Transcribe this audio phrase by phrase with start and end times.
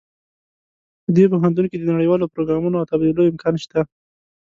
[1.03, 3.79] په دې پوهنتون کې د نړیوالو پروګرامونو او تبادلو امکان شته